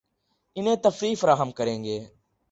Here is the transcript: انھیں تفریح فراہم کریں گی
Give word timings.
انھیں 0.55 0.75
تفریح 0.75 1.15
فراہم 1.19 1.51
کریں 1.51 1.83
گی 1.83 1.99